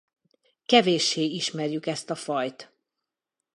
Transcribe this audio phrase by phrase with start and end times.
[0.65, 2.71] Kevéssé ismerjük ezt a fajt.